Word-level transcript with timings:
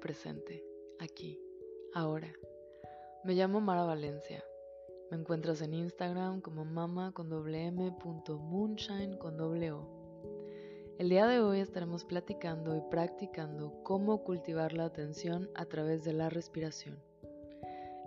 presente, 0.00 0.64
aquí, 0.98 1.40
ahora. 1.94 2.32
Me 3.24 3.34
llamo 3.34 3.60
Mara 3.60 3.84
Valencia. 3.84 4.42
Me 5.10 5.16
encuentras 5.16 5.60
en 5.62 5.74
Instagram 5.74 6.40
como 6.40 6.64
mama 6.64 7.12
con 7.12 7.28
doble 7.28 7.66
m 7.66 7.94
moonshine 8.28 9.18
con 9.18 9.36
doble 9.36 9.72
o. 9.72 10.02
El 10.98 11.08
día 11.08 11.26
de 11.26 11.40
hoy 11.40 11.60
estaremos 11.60 12.04
platicando 12.04 12.76
y 12.76 12.80
practicando 12.90 13.82
cómo 13.82 14.22
cultivar 14.24 14.72
la 14.72 14.84
atención 14.84 15.50
a 15.54 15.64
través 15.66 16.04
de 16.04 16.12
la 16.12 16.28
respiración. 16.30 16.98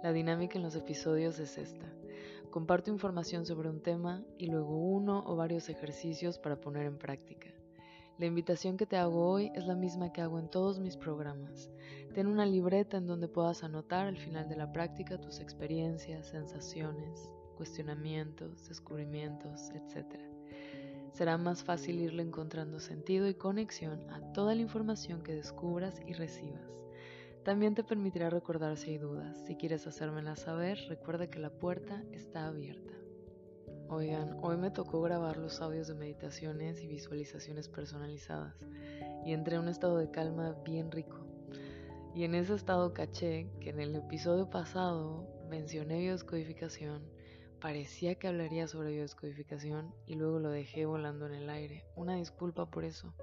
La 0.02 0.13
dinámica 0.13 0.58
en 0.58 0.63
los 0.63 0.76
episodios 0.76 1.40
es 1.40 1.58
esta. 1.58 1.91
Comparto 2.52 2.91
información 2.91 3.45
sobre 3.45 3.70
un 3.70 3.81
tema 3.81 4.23
y 4.38 4.48
luego 4.48 4.77
uno 4.77 5.23
o 5.26 5.36
varios 5.36 5.67
ejercicios 5.70 6.40
para 6.40 6.62
poner 6.62 6.86
en 6.86 6.98
práctica. 6.98 7.49
La 8.18 8.28
invitación 8.28 8.78
que 8.78 8.86
te 8.86 8.96
hago 8.96 9.30
hoy 9.30 9.52
es 9.55 9.68
la 9.68 9.76
misma 9.76 10.14
que 10.14 10.22
hago 10.22 10.40
en 10.40 10.48
todos 10.48 10.80
mis 10.80 10.96
programas. 10.96 11.70
Ten 12.14 12.28
una 12.28 12.46
libreta 12.46 12.96
en 12.96 13.08
donde 13.08 13.28
puedas 13.28 13.62
anotar 13.62 14.08
al 14.08 14.16
final 14.16 14.48
de 14.48 14.55
la 14.55 14.72
práctica 14.72 15.20
tus 15.20 15.41
experiencias, 15.41 16.28
sensaciones, 16.28 17.30
cuestionamientos, 17.58 18.70
descubrimientos, 18.70 19.70
etc. 19.72 20.18
Será 21.12 21.38
más 21.38 21.66
fácil 21.66 22.00
irle 22.00 22.24
encontrando 22.24 22.80
sentido 22.80 23.28
y 23.28 23.34
conexión 23.34 24.10
a 24.10 24.22
toda 24.32 24.55
la 24.55 24.62
información 24.62 25.22
que 25.22 25.36
descubras 25.36 26.00
y 26.08 26.13
recibas. 26.13 26.86
También 27.44 27.76
te 27.76 27.84
permitirá 27.84 28.30
recordar 28.30 28.77
si 28.77 28.91
hay 28.91 28.98
dudas. 28.98 29.44
Si 29.46 29.58
quieres 29.58 29.86
hacérmelas 29.88 30.40
saber, 30.40 30.80
recuerda 30.88 31.30
que 31.30 31.40
la 31.40 31.50
puerta 31.50 32.02
está 32.13 32.48
abierta. 32.48 32.94
Oigan, 33.98 34.38
hoy 34.41 34.57
me 34.57 34.71
tocó 34.71 35.01
grabar 35.01 35.38
los 35.38 35.62
audios 35.62 35.88
de 35.88 35.93
meditaciones 35.93 36.82
y 36.82 36.88
visualizaciones 36.88 37.70
personalizadas 37.70 38.54
y 39.26 39.32
entré 39.32 39.55
en 39.55 39.62
un 39.62 39.70
estado 39.70 39.98
de 39.98 40.12
calma 40.12 40.54
bien 40.65 40.91
rico. 40.91 41.26
Y 42.13 42.26
en 42.26 42.35
ese 42.35 42.55
estado 42.55 42.93
caché 42.93 43.49
que 43.62 43.70
en 43.70 43.79
el 43.79 43.96
episodio 43.96 44.49
pasado 44.49 45.26
mencioné 45.49 45.99
biodescodificación, 45.99 47.10
parecía 47.62 48.16
que 48.16 48.27
hablaría 48.27 48.68
sobre 48.68 48.91
biodescodificación 48.91 49.96
y 50.05 50.16
luego 50.16 50.40
lo 50.40 50.49
dejé 50.49 50.85
volando 50.85 51.26
en 51.27 51.34
el 51.34 51.49
aire. 51.49 51.85
Una 51.96 52.18
disculpa 52.18 52.70
por 52.70 52.84
eso. 52.84 53.13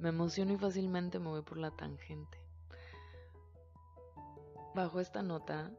Me 0.00 0.08
emociono 0.08 0.54
y 0.54 0.56
fácilmente 0.56 1.20
me 1.20 1.28
voy 1.28 1.42
por 1.42 1.56
la 1.56 1.70
tangente. 1.70 2.38
Bajo 4.74 4.98
esta 4.98 5.22
nota 5.22 5.70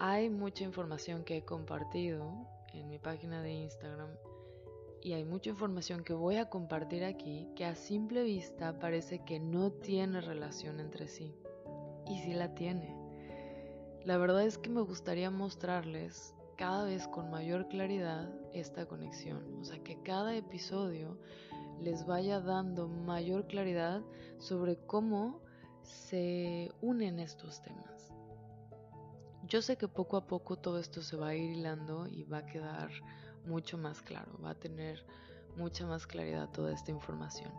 hay 0.00 0.30
mucha 0.30 0.64
información 0.64 1.24
que 1.24 1.38
he 1.38 1.44
compartido 1.44 2.46
en 2.72 2.88
mi 2.88 2.98
página 2.98 3.42
de 3.42 3.52
Instagram 3.52 4.10
y 5.02 5.12
hay 5.12 5.24
mucha 5.24 5.50
información 5.50 6.04
que 6.04 6.12
voy 6.12 6.36
a 6.36 6.48
compartir 6.48 7.04
aquí 7.04 7.48
que 7.56 7.64
a 7.64 7.74
simple 7.74 8.22
vista 8.22 8.78
parece 8.78 9.24
que 9.24 9.40
no 9.40 9.72
tiene 9.72 10.20
relación 10.20 10.80
entre 10.80 11.08
sí. 11.08 11.34
Y 12.06 12.18
sí 12.20 12.32
la 12.32 12.54
tiene. 12.54 12.96
La 14.04 14.16
verdad 14.18 14.44
es 14.44 14.56
que 14.56 14.70
me 14.70 14.80
gustaría 14.80 15.30
mostrarles 15.30 16.34
cada 16.56 16.84
vez 16.84 17.06
con 17.08 17.30
mayor 17.30 17.68
claridad 17.68 18.32
esta 18.52 18.86
conexión. 18.86 19.60
O 19.60 19.64
sea, 19.64 19.82
que 19.82 20.02
cada 20.02 20.34
episodio 20.34 21.18
les 21.80 22.06
vaya 22.06 22.40
dando 22.40 22.88
mayor 22.88 23.46
claridad 23.46 24.02
sobre 24.38 24.76
cómo 24.76 25.40
se 25.82 26.72
unen 26.80 27.18
estos 27.18 27.62
temas. 27.62 27.97
Yo 29.48 29.62
sé 29.62 29.78
que 29.78 29.88
poco 29.88 30.18
a 30.18 30.26
poco 30.26 30.56
todo 30.56 30.78
esto 30.78 31.00
se 31.00 31.16
va 31.16 31.28
a 31.28 31.34
ir 31.34 31.56
hilando 31.56 32.06
y 32.06 32.24
va 32.24 32.38
a 32.38 32.46
quedar 32.46 32.90
mucho 33.46 33.78
más 33.78 34.02
claro, 34.02 34.38
va 34.44 34.50
a 34.50 34.54
tener 34.54 35.06
mucha 35.56 35.86
más 35.86 36.06
claridad 36.06 36.50
toda 36.50 36.74
esta 36.74 36.90
información. 36.90 37.50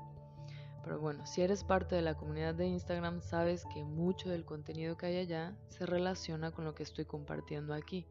Pero 0.84 1.00
bueno, 1.00 1.26
si 1.26 1.42
eres 1.42 1.64
parte 1.64 1.96
de 1.96 2.04
la 2.04 2.14
comunidad 2.14 2.54
de 2.54 2.68
Instagram, 2.68 3.22
sabes 3.22 3.66
que 3.74 3.84
mucho 3.84 4.30
del 4.30 4.46
contenido 4.46 4.98
que 4.98 5.08
hay 5.08 5.18
allá 5.18 5.58
se 5.70 5.88
relaciona 5.88 6.52
con 6.52 6.64
lo 6.64 6.76
que 6.76 6.84
estoy 6.84 7.06
compartiendo 7.06 7.74
aquí. 7.74 8.06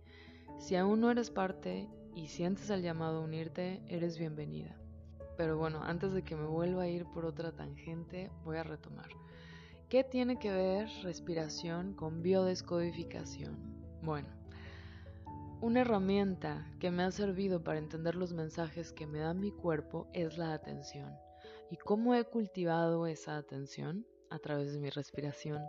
Si 0.58 0.74
aún 0.74 1.00
no 1.00 1.12
eres 1.12 1.30
parte 1.30 1.88
y 2.16 2.26
sientes 2.26 2.70
el 2.70 2.82
llamado 2.82 3.18
a 3.18 3.24
unirte, 3.24 3.80
eres 3.86 4.18
bienvenida. 4.18 4.76
Pero 5.36 5.56
bueno, 5.56 5.84
antes 5.84 6.12
de 6.12 6.24
que 6.24 6.34
me 6.34 6.46
vuelva 6.46 6.82
a 6.82 6.88
ir 6.88 7.06
por 7.06 7.24
otra 7.24 7.52
tangente, 7.52 8.28
voy 8.44 8.56
a 8.56 8.64
retomar. 8.64 9.08
¿Qué 9.88 10.04
tiene 10.04 10.38
que 10.38 10.52
ver 10.52 10.86
respiración 11.02 11.94
con 11.94 12.20
biodescodificación? 12.20 13.56
Bueno, 14.02 14.28
una 15.62 15.80
herramienta 15.80 16.70
que 16.78 16.90
me 16.90 17.04
ha 17.04 17.10
servido 17.10 17.64
para 17.64 17.78
entender 17.78 18.14
los 18.14 18.34
mensajes 18.34 18.92
que 18.92 19.06
me 19.06 19.20
da 19.20 19.32
mi 19.32 19.50
cuerpo 19.50 20.06
es 20.12 20.36
la 20.36 20.52
atención. 20.52 21.16
¿Y 21.70 21.76
cómo 21.76 22.14
he 22.14 22.24
cultivado 22.24 23.06
esa 23.06 23.38
atención? 23.38 24.06
A 24.28 24.38
través 24.38 24.74
de 24.74 24.78
mi 24.78 24.90
respiración. 24.90 25.62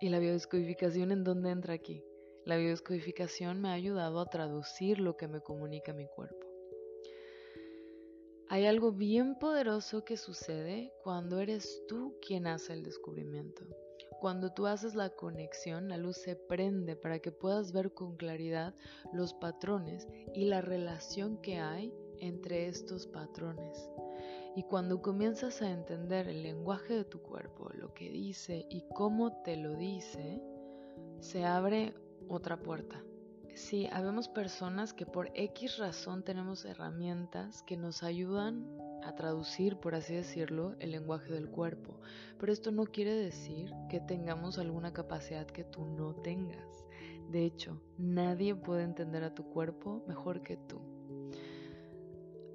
¿Y 0.00 0.10
la 0.10 0.20
biodescodificación 0.20 1.10
en 1.10 1.24
dónde 1.24 1.50
entra 1.50 1.74
aquí? 1.74 2.04
La 2.44 2.56
biodescodificación 2.58 3.60
me 3.60 3.70
ha 3.70 3.72
ayudado 3.72 4.20
a 4.20 4.26
traducir 4.26 5.00
lo 5.00 5.16
que 5.16 5.26
me 5.26 5.40
comunica 5.40 5.92
mi 5.92 6.06
cuerpo. 6.06 6.45
Hay 8.48 8.64
algo 8.66 8.92
bien 8.92 9.34
poderoso 9.34 10.04
que 10.04 10.16
sucede 10.16 10.92
cuando 11.02 11.40
eres 11.40 11.82
tú 11.88 12.16
quien 12.24 12.46
hace 12.46 12.74
el 12.74 12.84
descubrimiento. 12.84 13.64
Cuando 14.20 14.52
tú 14.52 14.68
haces 14.68 14.94
la 14.94 15.10
conexión, 15.10 15.88
la 15.88 15.96
luz 15.96 16.18
se 16.18 16.36
prende 16.36 16.94
para 16.94 17.18
que 17.18 17.32
puedas 17.32 17.72
ver 17.72 17.92
con 17.92 18.16
claridad 18.16 18.72
los 19.12 19.34
patrones 19.34 20.06
y 20.32 20.44
la 20.44 20.60
relación 20.60 21.38
que 21.38 21.58
hay 21.58 21.92
entre 22.20 22.68
estos 22.68 23.08
patrones. 23.08 23.90
Y 24.54 24.62
cuando 24.62 25.02
comienzas 25.02 25.60
a 25.60 25.72
entender 25.72 26.28
el 26.28 26.44
lenguaje 26.44 26.94
de 26.94 27.04
tu 27.04 27.20
cuerpo, 27.20 27.70
lo 27.74 27.92
que 27.94 28.10
dice 28.10 28.64
y 28.70 28.84
cómo 28.94 29.42
te 29.42 29.56
lo 29.56 29.74
dice, 29.74 30.40
se 31.18 31.44
abre 31.44 31.94
otra 32.28 32.62
puerta 32.62 33.02
Sí, 33.56 33.88
habemos 33.90 34.28
personas 34.28 34.92
que 34.92 35.06
por 35.06 35.30
X 35.32 35.78
razón 35.78 36.22
tenemos 36.22 36.66
herramientas 36.66 37.62
que 37.62 37.78
nos 37.78 38.02
ayudan 38.02 38.66
a 39.02 39.14
traducir, 39.14 39.78
por 39.78 39.94
así 39.94 40.14
decirlo, 40.14 40.76
el 40.78 40.90
lenguaje 40.90 41.32
del 41.32 41.48
cuerpo. 41.48 41.98
Pero 42.38 42.52
esto 42.52 42.70
no 42.70 42.84
quiere 42.84 43.14
decir 43.14 43.72
que 43.88 43.98
tengamos 43.98 44.58
alguna 44.58 44.92
capacidad 44.92 45.46
que 45.46 45.64
tú 45.64 45.86
no 45.86 46.16
tengas. 46.16 46.84
De 47.30 47.46
hecho, 47.46 47.80
nadie 47.96 48.54
puede 48.54 48.82
entender 48.82 49.24
a 49.24 49.34
tu 49.34 49.48
cuerpo 49.48 50.04
mejor 50.06 50.42
que 50.42 50.58
tú. 50.58 50.82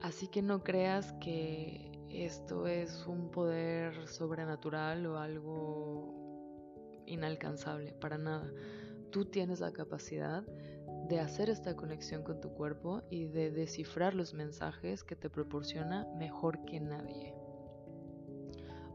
Así 0.04 0.28
que 0.28 0.44
no 0.44 0.64
creas 0.64 1.14
que 1.14 1.92
esto 2.10 2.68
es 2.68 3.08
un 3.08 3.32
poder 3.32 4.08
sobrenatural 4.08 5.08
o 5.08 5.18
algo 5.18 7.04
inalcanzable, 7.08 7.94
para 7.94 8.20
nada. 8.20 8.54
Tú 9.10 9.26
tienes 9.26 9.62
la 9.62 9.74
capacidad 9.74 10.46
de 11.12 11.20
hacer 11.20 11.50
esta 11.50 11.76
conexión 11.76 12.24
con 12.24 12.40
tu 12.40 12.54
cuerpo 12.54 13.04
y 13.10 13.26
de 13.26 13.52
descifrar 13.52 14.14
los 14.14 14.34
mensajes 14.34 15.04
que 15.04 15.18
te 15.18 15.30
proporciona 15.30 16.08
mejor 16.18 16.64
que 16.64 16.80
nadie. 16.80 17.36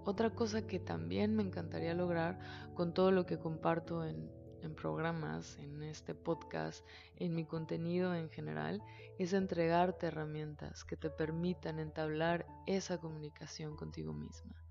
Otra 0.03 0.31
cosa 0.31 0.67
que 0.67 0.81
también 0.81 1.37
me 1.37 1.43
encantaría 1.43 1.93
lograr 1.93 2.39
con 2.73 2.95
todo 2.95 3.11
lo 3.11 3.27
que 3.27 3.39
comparto 3.39 4.03
en, 4.03 4.31
programas, 4.77 5.59
en 5.59 5.83
este 5.83 6.15
podcast, 6.15 6.85
en 7.17 7.35
mi 7.35 7.45
contenido 7.45 8.15
en 8.15 8.31
general, 8.31 8.83
es 9.19 9.35
entregarte 9.35 10.07
herramientas 10.07 10.85
que 10.85 10.97
te 10.97 11.11
permitan 11.11 11.79
entablar 11.79 12.47
esa 12.67 12.97
comunicación 12.97 13.77
contigo 13.77 14.15
misma. 14.15 14.66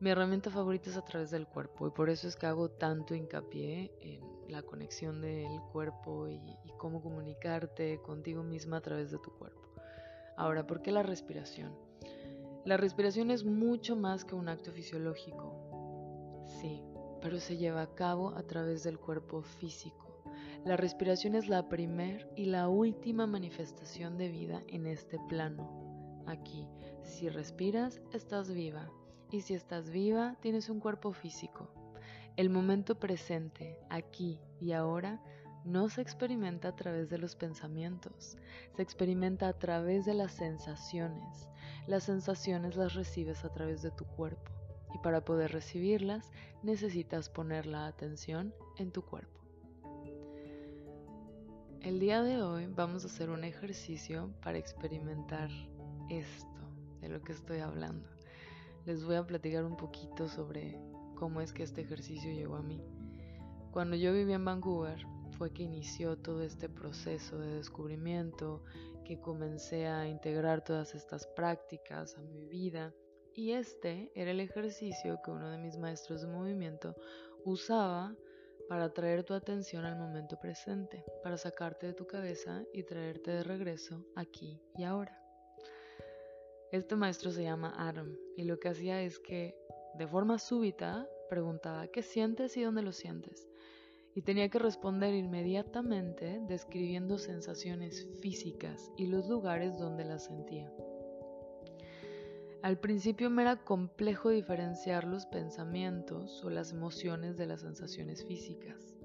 Mi 0.00 0.08
herramienta 0.08 0.50
favorita 0.50 0.88
es 0.88 0.96
a 0.96 1.04
través 1.04 1.30
del 1.30 1.46
cuerpo 1.46 1.86
y 1.86 1.90
por 1.90 2.08
eso 2.08 2.26
es 2.26 2.34
que 2.34 2.46
hago 2.46 2.70
tanto 2.70 3.14
hincapié 3.14 3.92
en 4.00 4.22
la 4.48 4.62
conexión 4.62 5.20
del 5.20 5.60
cuerpo 5.72 6.26
y, 6.26 6.40
cómo 6.78 7.02
comunicarte 7.02 8.00
contigo 8.00 8.42
misma 8.42 8.78
a 8.78 8.80
través 8.80 9.10
de 9.10 9.18
tu 9.18 9.30
cuerpo. 9.32 9.60
Ahora, 10.38 10.66
¿por 10.66 10.80
qué 10.80 10.90
la 10.90 11.02
respiración? 11.02 11.76
La 12.64 12.78
respiración 12.78 13.30
es 13.30 13.44
mucho 13.44 13.94
más 13.94 14.24
que 14.24 14.34
un 14.34 14.48
acto 14.48 14.72
fisiológico. 14.72 16.46
Sí, 16.46 16.82
pero 17.20 17.38
se 17.38 17.58
lleva 17.58 17.82
a 17.82 17.94
cabo 17.94 18.30
a 18.30 18.42
través 18.44 18.82
del 18.82 18.98
cuerpo 18.98 19.42
físico. 19.42 20.24
La 20.64 20.78
respiración 20.78 21.34
es 21.34 21.46
la 21.46 21.68
primer 21.68 22.26
y 22.36 22.46
la 22.46 22.70
última 22.70 23.26
manifestación 23.26 24.16
de 24.16 24.28
vida 24.28 24.62
en 24.68 24.86
este 24.86 25.18
plano. 25.28 26.22
Aquí, 26.26 26.66
si 27.02 27.28
respiras, 27.28 28.00
estás 28.14 28.50
viva. 28.50 28.90
Y 29.30 29.42
si 29.42 29.54
estás 29.54 29.90
viva, 29.90 30.36
tienes 30.40 30.68
un 30.68 30.80
cuerpo 30.80 31.12
físico. 31.12 31.68
El 32.36 32.50
momento 32.50 32.98
presente, 32.98 33.78
aquí 33.88 34.40
y 34.60 34.72
ahora, 34.72 35.20
no 35.64 35.88
se 35.88 36.00
experimenta 36.00 36.68
a 36.68 36.76
través 36.76 37.10
de 37.10 37.18
los 37.18 37.36
pensamientos, 37.36 38.36
se 38.74 38.82
experimenta 38.82 39.46
a 39.46 39.52
través 39.52 40.04
de 40.04 40.14
las 40.14 40.32
sensaciones. 40.32 41.48
Las 41.86 42.04
sensaciones 42.04 42.76
las 42.76 42.94
recibes 42.94 43.44
a 43.44 43.52
través 43.52 43.82
de 43.82 43.90
tu 43.92 44.04
cuerpo 44.04 44.50
y 44.94 44.98
para 44.98 45.24
poder 45.24 45.52
recibirlas 45.52 46.32
necesitas 46.62 47.28
poner 47.28 47.66
la 47.66 47.86
atención 47.86 48.52
en 48.78 48.90
tu 48.90 49.02
cuerpo. 49.02 49.40
El 51.82 52.00
día 52.00 52.22
de 52.22 52.42
hoy 52.42 52.66
vamos 52.66 53.04
a 53.04 53.06
hacer 53.06 53.30
un 53.30 53.44
ejercicio 53.44 54.32
para 54.42 54.58
experimentar 54.58 55.50
esto 56.08 56.48
de 57.00 57.08
lo 57.08 57.22
que 57.22 57.32
estoy 57.32 57.60
hablando 57.60 58.19
les 58.90 59.04
voy 59.04 59.14
a 59.14 59.24
platicar 59.24 59.64
un 59.64 59.76
poquito 59.76 60.26
sobre 60.26 60.76
cómo 61.14 61.40
es 61.40 61.52
que 61.52 61.62
este 61.62 61.82
ejercicio 61.82 62.32
llegó 62.32 62.56
a 62.56 62.62
mí. 62.62 62.82
Cuando 63.70 63.94
yo 63.94 64.12
vivía 64.12 64.34
en 64.34 64.44
Vancouver 64.44 65.06
fue 65.38 65.52
que 65.52 65.62
inició 65.62 66.18
todo 66.18 66.42
este 66.42 66.68
proceso 66.68 67.38
de 67.38 67.54
descubrimiento, 67.54 68.64
que 69.04 69.20
comencé 69.20 69.86
a 69.86 70.08
integrar 70.08 70.64
todas 70.64 70.96
estas 70.96 71.28
prácticas 71.28 72.18
a 72.18 72.22
mi 72.22 72.46
vida. 72.46 72.92
Y 73.32 73.52
este 73.52 74.10
era 74.16 74.32
el 74.32 74.40
ejercicio 74.40 75.20
que 75.24 75.30
uno 75.30 75.50
de 75.50 75.58
mis 75.58 75.78
maestros 75.78 76.22
de 76.22 76.26
movimiento 76.26 76.96
usaba 77.44 78.16
para 78.68 78.92
traer 78.92 79.22
tu 79.22 79.34
atención 79.34 79.84
al 79.84 79.96
momento 79.96 80.36
presente, 80.36 81.04
para 81.22 81.36
sacarte 81.36 81.86
de 81.86 81.94
tu 81.94 82.08
cabeza 82.08 82.64
y 82.74 82.82
traerte 82.82 83.30
de 83.30 83.44
regreso 83.44 84.04
aquí 84.16 84.60
y 84.76 84.82
ahora. 84.82 85.29
Este 86.72 86.94
maestro 86.94 87.32
se 87.32 87.42
llama 87.42 87.74
Adam 87.76 88.16
y 88.36 88.44
lo 88.44 88.60
que 88.60 88.68
hacía 88.68 89.02
es 89.02 89.18
que 89.18 89.56
de 89.94 90.06
forma 90.06 90.38
súbita 90.38 91.08
preguntaba 91.28 91.88
¿qué 91.88 92.02
sientes 92.02 92.56
y 92.56 92.62
dónde 92.62 92.82
lo 92.82 92.92
sientes? 92.92 93.48
Y 94.14 94.22
tenía 94.22 94.48
que 94.50 94.60
responder 94.60 95.14
inmediatamente 95.14 96.40
describiendo 96.46 97.18
sensaciones 97.18 98.08
físicas 98.20 98.92
y 98.96 99.06
los 99.06 99.28
lugares 99.28 99.78
donde 99.78 100.04
las 100.04 100.26
sentía. 100.26 100.72
Al 102.62 102.78
principio 102.78 103.30
me 103.30 103.42
era 103.42 103.56
complejo 103.56 104.28
diferenciar 104.28 105.04
los 105.04 105.26
pensamientos 105.26 106.44
o 106.44 106.50
las 106.50 106.70
emociones 106.70 107.36
de 107.36 107.46
las 107.46 107.62
sensaciones 107.62 108.24
físicas. 108.24 108.99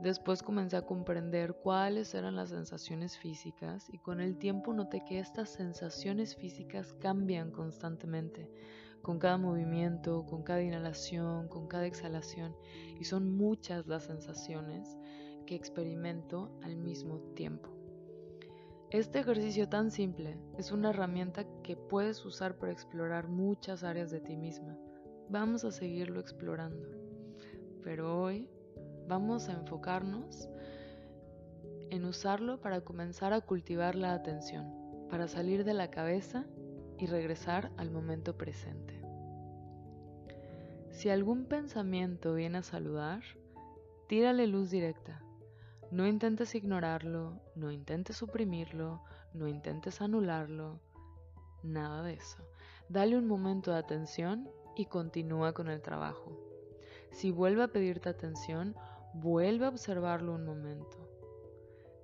Después 0.00 0.42
comencé 0.42 0.76
a 0.76 0.82
comprender 0.82 1.54
cuáles 1.54 2.14
eran 2.14 2.36
las 2.36 2.50
sensaciones 2.50 3.16
físicas 3.16 3.88
y 3.90 3.98
con 3.98 4.20
el 4.20 4.36
tiempo 4.36 4.74
noté 4.74 5.02
que 5.04 5.18
estas 5.18 5.48
sensaciones 5.48 6.36
físicas 6.36 6.92
cambian 7.00 7.50
constantemente, 7.50 8.50
con 9.00 9.18
cada 9.18 9.38
movimiento, 9.38 10.26
con 10.26 10.42
cada 10.42 10.62
inhalación, 10.62 11.48
con 11.48 11.66
cada 11.66 11.86
exhalación, 11.86 12.54
y 13.00 13.04
son 13.04 13.36
muchas 13.36 13.86
las 13.86 14.04
sensaciones 14.04 14.98
que 15.46 15.54
experimento 15.54 16.50
al 16.62 16.76
mismo 16.76 17.20
tiempo. 17.34 17.70
Este 18.90 19.20
ejercicio 19.20 19.68
tan 19.68 19.90
simple 19.90 20.38
es 20.58 20.72
una 20.72 20.90
herramienta 20.90 21.44
que 21.62 21.76
puedes 21.76 22.24
usar 22.24 22.58
para 22.58 22.72
explorar 22.72 23.28
muchas 23.28 23.82
áreas 23.82 24.10
de 24.10 24.20
ti 24.20 24.36
misma. 24.36 24.78
Vamos 25.28 25.64
a 25.64 25.72
seguirlo 25.72 26.20
explorando. 26.20 26.86
Pero 27.82 28.20
hoy 28.20 28.48
vamos 29.06 29.48
a 29.48 29.52
enfocarnos 29.52 30.48
en 31.90 32.04
usarlo 32.04 32.60
para 32.60 32.80
comenzar 32.80 33.32
a 33.32 33.40
cultivar 33.40 33.94
la 33.94 34.12
atención, 34.12 34.72
para 35.10 35.28
salir 35.28 35.64
de 35.64 35.74
la 35.74 35.90
cabeza 35.90 36.44
y 36.98 37.06
regresar 37.06 37.70
al 37.76 37.90
momento 37.90 38.36
presente. 38.36 39.00
Si 40.90 41.10
algún 41.10 41.44
pensamiento 41.44 42.34
viene 42.34 42.58
a 42.58 42.62
saludar, 42.62 43.22
tírale 44.08 44.46
luz 44.46 44.70
directa 44.70 45.22
no 45.90 46.06
intentes 46.06 46.56
ignorarlo, 46.56 47.40
no 47.54 47.70
intentes 47.70 48.16
suprimirlo, 48.16 49.02
no 49.32 49.46
intentes 49.46 50.00
anularlo, 50.00 50.80
nada 51.62 52.02
de 52.02 52.14
eso. 52.14 52.38
Dale 52.88 53.16
un 53.16 53.28
momento 53.28 53.70
de 53.70 53.78
atención 53.78 54.50
y 54.74 54.86
continúa 54.86 55.52
con 55.52 55.68
el 55.68 55.82
trabajo. 55.82 56.36
Si 57.12 57.30
vuelve 57.30 57.62
a 57.62 57.68
pedirte 57.68 58.08
atención, 58.08 58.74
vuelve 59.20 59.66
a 59.66 59.70
observarlo 59.70 60.34
un 60.34 60.44
momento. 60.44 60.96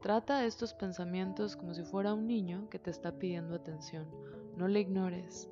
Trata 0.01 0.45
estos 0.45 0.75
pensamientos 0.75 1.57
como 1.57 1.75
si 1.75 1.83
fuera 1.83 2.15
un 2.15 2.27
niño 2.27 2.69
que 2.69 2.79
te 2.79 2.91
está 2.91 3.19
pidiendo 3.19 3.55
atención. 3.55 4.07
No 4.57 4.69
le 4.69 4.81
ignores, 4.81 5.49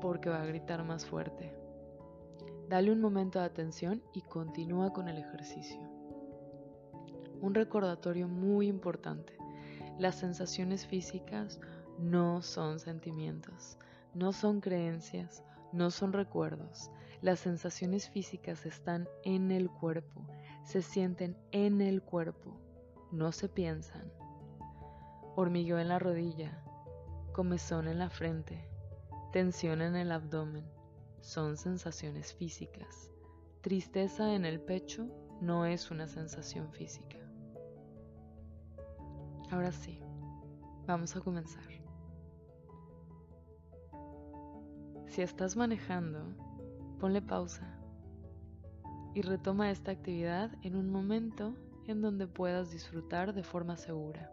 porque 0.00 0.28
va 0.28 0.42
a 0.42 0.46
gritar 0.46 0.84
más 0.84 1.06
fuerte. 1.06 1.54
Dale 2.68 2.92
un 2.92 3.00
momento 3.00 3.38
de 3.38 3.46
atención 3.46 4.02
y 4.12 4.22
continúa 4.22 4.92
con 4.92 5.08
el 5.08 5.18
ejercicio 5.18 5.98
un 7.40 7.54
recordatorio 7.54 8.28
muy 8.28 8.68
importante. 8.68 9.34
Las 9.98 10.16
sensaciones 10.16 10.86
físicas 10.86 11.60
no 11.98 12.42
son 12.42 12.78
sentimientos, 12.78 13.78
no 14.14 14.32
son 14.32 14.60
creencias, 14.60 15.42
no 15.72 15.90
son 15.90 16.12
recuerdos. 16.12 16.90
Las 17.20 17.40
sensaciones 17.40 18.08
físicas 18.08 18.64
están 18.64 19.08
en 19.24 19.50
el 19.50 19.70
cuerpo, 19.70 20.24
se 20.68 20.82
sienten 20.82 21.34
en 21.50 21.80
el 21.80 22.02
cuerpo, 22.02 22.60
no 23.10 23.32
se 23.32 23.48
piensan. 23.48 24.12
Hormigueo 25.34 25.78
en 25.78 25.88
la 25.88 25.98
rodilla, 25.98 26.62
comezón 27.32 27.88
en 27.88 27.98
la 27.98 28.10
frente, 28.10 28.68
tensión 29.32 29.80
en 29.80 29.96
el 29.96 30.12
abdomen, 30.12 30.70
son 31.22 31.56
sensaciones 31.56 32.34
físicas. 32.34 33.10
Tristeza 33.62 34.34
en 34.34 34.44
el 34.44 34.60
pecho 34.60 35.08
no 35.40 35.64
es 35.64 35.90
una 35.90 36.06
sensación 36.06 36.70
física. 36.70 37.16
Ahora 39.50 39.72
sí, 39.72 40.02
vamos 40.86 41.16
a 41.16 41.22
comenzar. 41.22 41.64
Si 45.06 45.22
estás 45.22 45.56
manejando, 45.56 46.26
ponle 47.00 47.22
pausa 47.22 47.77
y 49.18 49.22
retoma 49.22 49.72
esta 49.72 49.90
actividad 49.90 50.52
en 50.62 50.76
un 50.76 50.90
momento 50.90 51.56
en 51.88 52.00
donde 52.00 52.28
puedas 52.28 52.70
disfrutar 52.70 53.34
de 53.34 53.42
forma 53.42 53.76
segura. 53.76 54.32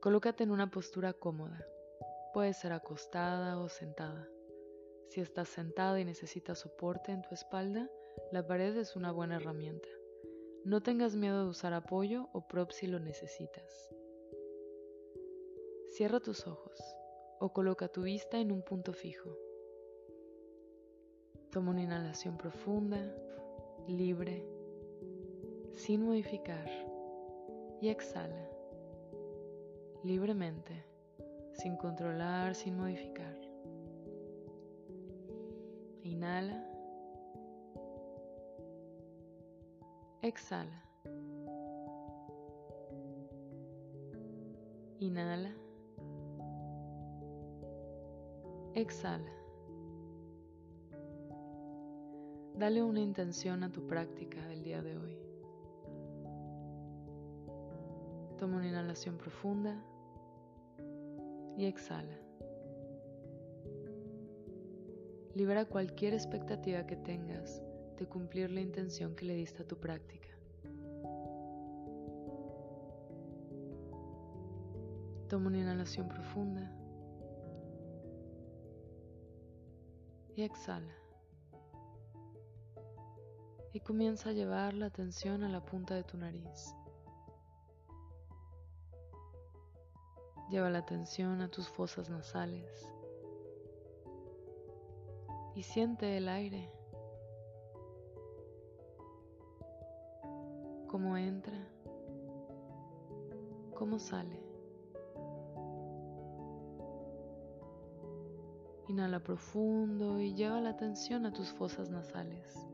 Colócate 0.00 0.44
en 0.44 0.52
una 0.52 0.70
postura 0.70 1.12
cómoda. 1.14 1.66
Puede 2.32 2.52
ser 2.54 2.72
acostada 2.72 3.58
o 3.58 3.68
sentada. 3.68 4.28
Si 5.08 5.20
estás 5.20 5.48
sentada 5.48 5.98
y 5.98 6.04
necesitas 6.04 6.60
soporte 6.60 7.10
en 7.10 7.22
tu 7.22 7.34
espalda, 7.34 7.90
la 8.30 8.46
pared 8.46 8.76
es 8.76 8.94
una 8.94 9.10
buena 9.10 9.38
herramienta. 9.38 9.88
No 10.64 10.84
tengas 10.84 11.16
miedo 11.16 11.42
de 11.42 11.50
usar 11.50 11.72
apoyo 11.72 12.28
o 12.32 12.46
prop 12.46 12.70
si 12.70 12.86
lo 12.86 13.00
necesitas. 13.00 13.90
Cierra 15.88 16.20
tus 16.20 16.46
ojos 16.46 16.80
o 17.40 17.52
coloca 17.52 17.88
tu 17.88 18.02
vista 18.02 18.38
en 18.38 18.52
un 18.52 18.62
punto 18.62 18.92
fijo. 18.92 19.45
Toma 21.56 21.70
una 21.70 21.84
inhalación 21.84 22.36
profunda, 22.36 23.00
libre, 23.88 24.44
sin 25.72 26.04
modificar 26.04 26.68
y 27.80 27.88
exhala 27.88 28.46
libremente, 30.04 30.84
sin 31.54 31.78
controlar, 31.78 32.54
sin 32.54 32.76
modificar. 32.76 33.34
Inhala. 36.02 36.62
Exhala. 40.20 40.84
Inhala. 45.00 45.54
Exhala. 48.74 49.35
Dale 52.58 52.82
una 52.82 53.00
intención 53.00 53.62
a 53.64 53.70
tu 53.70 53.86
práctica 53.86 54.40
del 54.48 54.62
día 54.62 54.80
de 54.80 54.96
hoy. 54.96 55.18
Toma 58.38 58.56
una 58.56 58.66
inhalación 58.66 59.18
profunda 59.18 59.78
y 61.58 61.66
exhala. 61.66 62.18
Libera 65.34 65.66
cualquier 65.66 66.14
expectativa 66.14 66.86
que 66.86 66.96
tengas 66.96 67.62
de 67.98 68.06
cumplir 68.06 68.50
la 68.50 68.62
intención 68.62 69.14
que 69.14 69.26
le 69.26 69.34
diste 69.34 69.62
a 69.62 69.68
tu 69.68 69.76
práctica. 69.76 70.28
Toma 75.28 75.48
una 75.48 75.58
inhalación 75.58 76.08
profunda 76.08 76.72
y 80.34 80.42
exhala. 80.42 81.05
Y 83.76 83.80
comienza 83.80 84.30
a 84.30 84.32
llevar 84.32 84.72
la 84.72 84.86
atención 84.86 85.44
a 85.44 85.50
la 85.50 85.62
punta 85.62 85.94
de 85.94 86.02
tu 86.02 86.16
nariz. 86.16 86.74
Lleva 90.48 90.70
la 90.70 90.78
atención 90.78 91.42
a 91.42 91.50
tus 91.50 91.68
fosas 91.68 92.08
nasales 92.08 92.90
y 95.54 95.62
siente 95.62 96.16
el 96.16 96.30
aire 96.30 96.72
cómo 100.86 101.18
entra, 101.18 101.68
cómo 103.74 103.98
sale. 103.98 104.40
Inhala 108.88 109.22
profundo 109.22 110.18
y 110.18 110.32
lleva 110.32 110.62
la 110.62 110.70
atención 110.70 111.26
a 111.26 111.32
tus 111.34 111.52
fosas 111.52 111.90
nasales. 111.90 112.66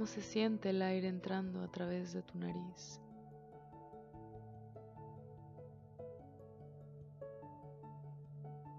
¿Cómo 0.00 0.08
se 0.08 0.22
siente 0.22 0.70
el 0.70 0.80
aire 0.80 1.08
entrando 1.08 1.60
a 1.60 1.68
través 1.68 2.14
de 2.14 2.22
tu 2.22 2.38
nariz? 2.38 3.02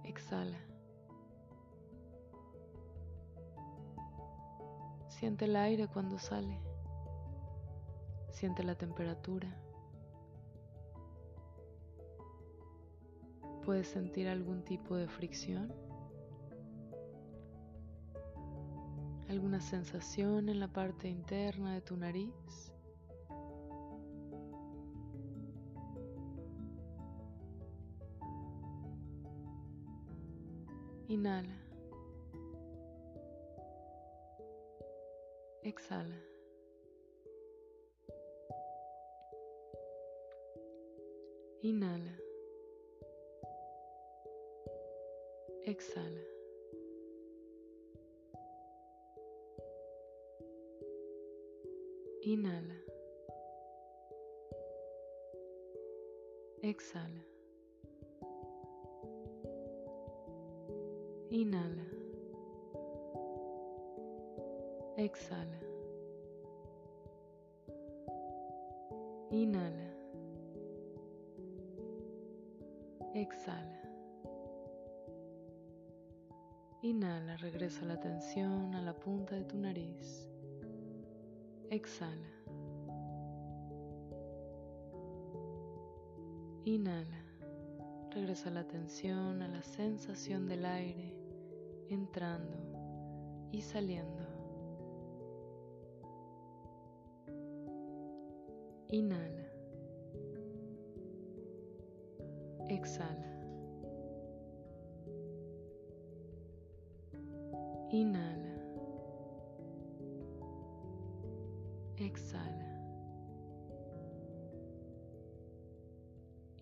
Exhala. 0.04 0.58
Siente 5.10 5.46
el 5.46 5.56
aire 5.58 5.88
cuando 5.88 6.18
sale. 6.18 6.60
Siente 8.32 8.63
la 8.63 8.74
temperatura. 8.74 9.56
¿Puedes 13.63 13.90
sentir 13.90 14.28
algún 14.28 14.66
tipo 14.66 14.96
de 14.96 15.08
fricción? 15.08 15.72
¿Alguna 19.31 19.61
sensación 19.61 20.50
en 20.50 20.59
la 20.59 20.67
parte 20.67 21.07
interna 21.07 21.73
de 21.73 21.79
tu 21.79 21.95
nariz? 21.95 22.73
Inhala. 31.07 31.63
Exhala. 35.63 36.19
Inhala. 41.61 42.19
Exhala. 45.63 46.40
Inhala. 52.24 52.75
Exhala. 56.62 57.24
Inhala. 61.32 61.88
Exhala. 64.98 65.60
Inhala. 69.32 69.90
Exhala. 73.16 73.82
Inhala, 76.84 77.38
regresa 77.38 77.86
la 77.86 77.96
atención 77.96 78.75
a 78.75 78.82
la 78.84 78.94
punta 78.94 79.36
de 79.36 79.46
tu 79.46 79.58
nariz. 79.58 80.30
Exhala. 81.72 82.28
Inhala. 86.66 87.24
Regresa 88.13 88.50
la 88.50 88.60
atención 88.60 89.42
a 89.42 89.48
la 89.48 89.63
sensación 89.63 90.50
del 90.50 90.66
aire 90.66 91.16
entrando 91.90 92.58
y 93.54 93.62
saliendo. 93.62 94.28
Inhala. 98.90 99.48
Exhala. 102.68 103.32
Inhala. 107.92 108.30
Exhala. 112.01 112.67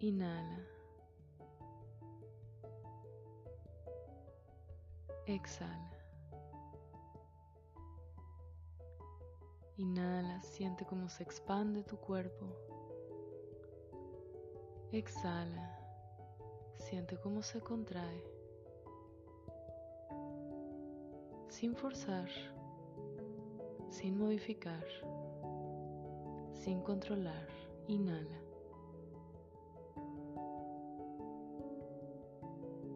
Inhala. 0.02 0.60
Exhala. 5.26 5.92
Inhala, 9.78 10.42
siente 10.44 10.86
cómo 10.86 11.08
se 11.08 11.24
expande 11.24 11.84
tu 11.84 11.96
cuerpo. 11.96 12.46
Exhala, 14.92 15.80
siente 16.80 17.18
cómo 17.18 17.42
se 17.44 17.62
contrae. 17.62 18.24
Sin 21.48 21.78
forzar, 21.78 22.30
sin 23.90 24.18
modificar, 24.18 24.86
sin 26.70 26.82
controlar. 26.82 27.48
Inhala. 27.88 28.40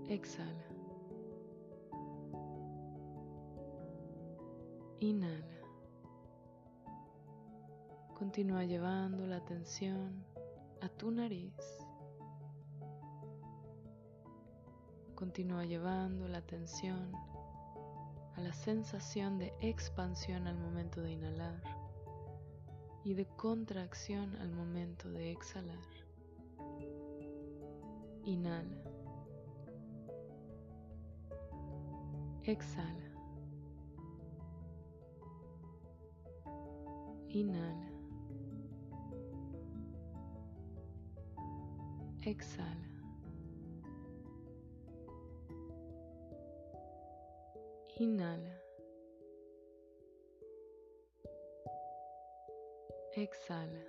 Exhala. 0.07 0.67
Inhala. 4.99 5.57
Continúa 8.13 8.63
llevando 8.65 9.25
la 9.25 9.37
atención 9.37 10.23
a 10.81 10.89
tu 10.89 11.09
nariz. 11.09 11.57
Continúa 15.15 15.65
llevando 15.65 16.27
la 16.27 16.37
atención 16.37 17.11
a 18.35 18.41
la 18.41 18.53
sensación 18.53 19.39
de 19.39 19.51
expansión 19.61 20.45
al 20.45 20.59
momento 20.59 21.01
de 21.01 21.13
inhalar 21.13 21.82
y 23.03 23.13
de 23.13 23.25
contracción 23.25 24.35
al 24.37 24.51
momento 24.51 25.09
de 25.09 25.31
exhalar. 25.31 25.77
Inhala. 28.23 28.77
Exhala. 32.43 33.09
Inhala. 37.29 37.89
Exhala. 42.21 42.89
Inhala. 47.97 48.52
Exhala. 53.15 53.85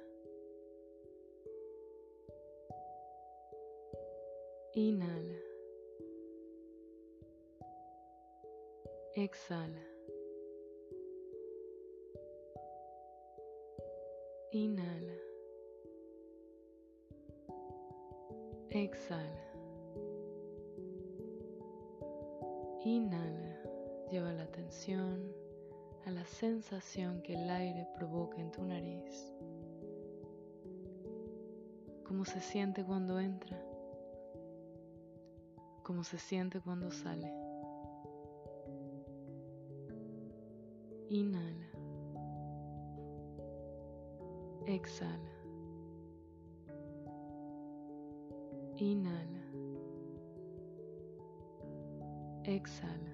Inhala. 4.77 5.41
Exhala. 9.17 9.85
Inhala. 14.53 15.17
Exhala. 18.69 19.47
Inhala. 22.85 23.57
Lleva 24.11 24.35
la 24.35 24.43
atención 24.43 25.44
a 26.07 26.11
la 26.11 26.25
sensación 26.27 27.23
que 27.23 27.35
el 27.35 27.49
aire 27.49 27.87
provoca 27.97 28.39
en 28.39 28.51
tu 28.51 28.63
nariz. 28.63 29.33
Cómo 32.05 32.25
se 32.25 32.41
siente 32.41 32.85
cuando 32.85 33.19
entra. 33.19 33.59
Cómo 35.83 36.05
se 36.05 36.19
siente 36.19 36.61
cuando 36.61 36.91
sale. 36.91 37.33
Inhala. 41.09 41.71
Exhala. 44.67 45.35
Inhala. 48.77 49.45
Exhala. 52.45 53.14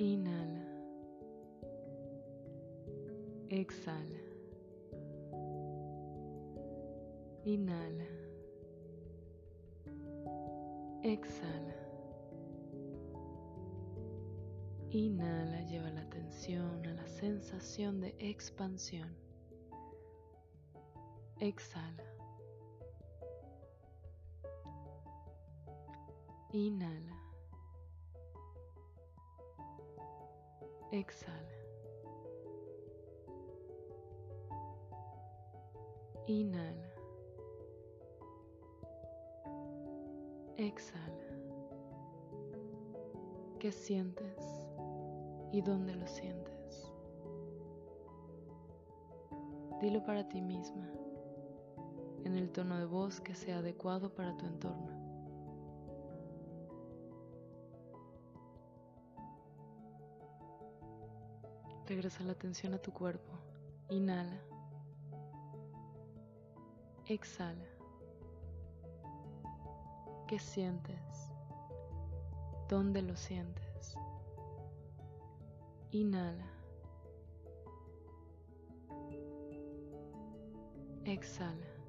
Inhala. 0.00 0.64
Exhala. 3.50 4.22
Inhala. 7.44 8.08
Exhala. 11.02 11.76
Inhala, 14.90 15.60
lleva 15.68 15.90
la 15.90 16.00
atención 16.00 16.86
a 16.86 16.94
la 16.94 17.06
sensación 17.06 18.00
de 18.00 18.14
expansión. 18.18 19.14
Exhala. 21.40 22.04
Inhala. 26.54 27.19
Exhala. 30.92 31.48
Inhala. 36.26 36.90
Exhala. 40.56 41.06
¿Qué 43.60 43.70
sientes 43.70 44.36
y 45.52 45.60
dónde 45.60 45.94
lo 45.94 46.06
sientes? 46.06 46.92
Dilo 49.80 50.02
para 50.02 50.28
ti 50.28 50.42
misma, 50.42 50.90
en 52.24 52.34
el 52.34 52.50
tono 52.50 52.78
de 52.78 52.84
voz 52.84 53.20
que 53.20 53.34
sea 53.34 53.58
adecuado 53.58 54.14
para 54.14 54.36
tu 54.36 54.44
entorno. 54.46 54.99
Regresa 61.90 62.22
la 62.22 62.30
atención 62.30 62.72
a 62.72 62.78
tu 62.78 62.92
cuerpo. 62.92 63.32
Inhala. 63.88 64.40
Exhala. 67.06 67.66
¿Qué 70.28 70.38
sientes? 70.38 71.32
¿Dónde 72.68 73.02
lo 73.02 73.16
sientes? 73.16 73.96
Inhala. 75.90 76.46
Exhala. 81.06 81.79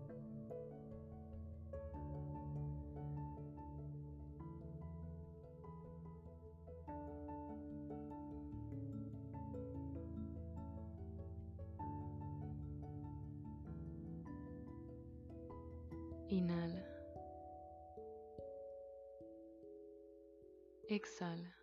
Exhala. 20.94 21.56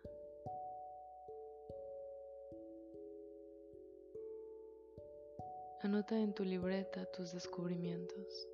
Anota 5.83 6.17
en 6.17 6.33
tu 6.33 6.43
libreta 6.43 7.05
tus 7.11 7.31
descubrimientos, 7.33 8.47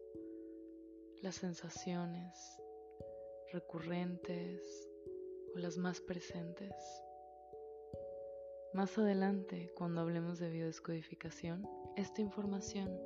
las 1.22 1.36
sensaciones 1.36 2.60
recurrentes 3.54 4.90
o 5.56 5.60
las 5.60 5.78
más 5.78 6.02
presentes. 6.02 6.74
Más 8.74 8.98
adelante, 8.98 9.72
cuando 9.78 10.02
hablemos 10.02 10.40
de 10.40 10.50
biodescodificación, 10.50 11.66
esta 11.96 12.20
información 12.20 13.00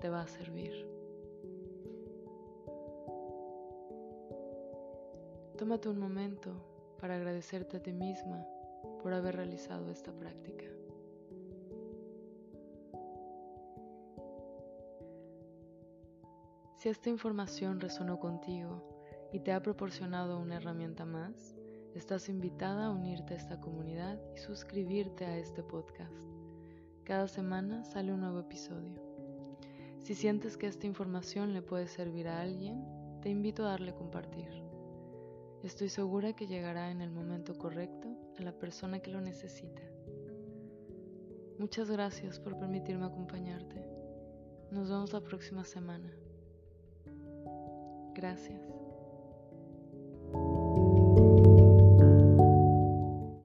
te 0.00 0.10
va 0.10 0.22
a 0.22 0.28
servir. 0.28 0.88
Tómate 5.58 5.88
un 5.88 5.98
momento 5.98 6.75
para 7.00 7.16
agradecerte 7.16 7.76
a 7.76 7.82
ti 7.82 7.92
misma 7.92 8.46
por 9.02 9.12
haber 9.12 9.36
realizado 9.36 9.90
esta 9.90 10.12
práctica. 10.12 10.64
Si 16.76 16.90
esta 16.90 17.08
información 17.08 17.80
resonó 17.80 18.20
contigo 18.20 18.82
y 19.32 19.40
te 19.40 19.52
ha 19.52 19.62
proporcionado 19.62 20.38
una 20.38 20.56
herramienta 20.56 21.04
más, 21.04 21.56
estás 21.94 22.28
invitada 22.28 22.86
a 22.86 22.90
unirte 22.90 23.34
a 23.34 23.36
esta 23.38 23.58
comunidad 23.58 24.20
y 24.34 24.38
suscribirte 24.38 25.24
a 25.24 25.38
este 25.38 25.62
podcast. 25.62 26.12
Cada 27.04 27.28
semana 27.28 27.84
sale 27.84 28.12
un 28.12 28.20
nuevo 28.20 28.40
episodio. 28.40 29.00
Si 29.98 30.14
sientes 30.14 30.56
que 30.56 30.66
esta 30.66 30.86
información 30.86 31.52
le 31.52 31.62
puede 31.62 31.88
servir 31.88 32.28
a 32.28 32.40
alguien, 32.40 32.84
te 33.22 33.30
invito 33.30 33.64
a 33.64 33.70
darle 33.70 33.94
compartir. 33.94 34.65
Estoy 35.62 35.88
segura 35.88 36.34
que 36.34 36.46
llegará 36.46 36.90
en 36.90 37.00
el 37.00 37.10
momento 37.10 37.56
correcto 37.56 38.08
a 38.38 38.42
la 38.42 38.52
persona 38.52 39.00
que 39.00 39.10
lo 39.10 39.20
necesita. 39.20 39.82
Muchas 41.58 41.90
gracias 41.90 42.38
por 42.38 42.58
permitirme 42.58 43.06
acompañarte. 43.06 43.84
Nos 44.70 44.90
vemos 44.90 45.12
la 45.12 45.20
próxima 45.22 45.64
semana. 45.64 46.12
Gracias. 48.14 48.75